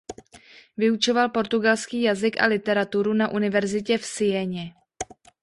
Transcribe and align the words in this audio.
Vyučoval 0.77 1.29
portugalský 1.29 2.01
jazyk 2.01 2.39
a 2.41 2.45
literaturu 2.45 3.13
na 3.13 3.31
univerzitě 3.31 3.97
v 3.97 4.05
Sieně. 4.05 4.73